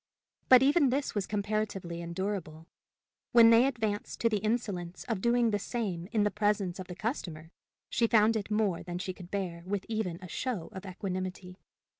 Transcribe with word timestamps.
But 0.49 0.63
even 0.63 0.89
this 0.89 1.13
was 1.13 1.27
comparatively 1.27 2.01
endurable: 2.01 2.65
when 3.33 3.51
they 3.51 3.67
advanced 3.67 4.19
to 4.21 4.29
the 4.29 4.39
insolence 4.39 5.03
of 5.03 5.21
doing 5.21 5.51
the 5.51 5.59
same 5.59 6.07
in 6.11 6.23
the 6.23 6.31
presence 6.31 6.79
of 6.79 6.87
the 6.87 6.95
customer, 6.95 7.51
she 7.87 8.07
found 8.07 8.35
it 8.35 8.49
more 8.49 8.81
than 8.81 8.97
she 8.97 9.13
could 9.13 9.29
bear 9.29 9.61
with 9.63 9.85
even 9.87 10.17
a 10.19 10.27
show 10.27 10.69
of 10.71 10.87
equanimity. 10.87 11.59